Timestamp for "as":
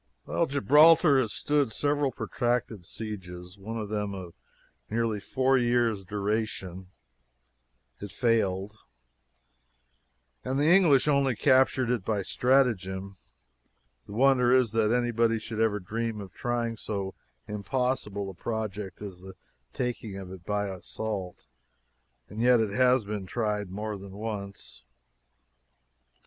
19.03-19.21